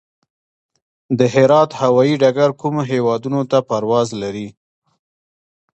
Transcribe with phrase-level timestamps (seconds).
[1.17, 4.47] د هرات هوايي ډګر کومو هیوادونو ته پرواز لري؟